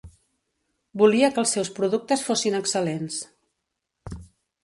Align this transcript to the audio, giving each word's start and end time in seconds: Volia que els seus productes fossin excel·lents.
Volia 1.01 1.27
que 1.35 1.39
els 1.43 1.51
seus 1.57 1.69
productes 1.81 2.25
fossin 2.29 2.57
excel·lents. 2.61 3.19